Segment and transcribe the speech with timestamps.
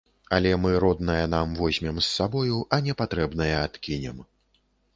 [0.35, 4.17] Але мы роднае нам возьмем з сабою, а непатрэбнае адкінем.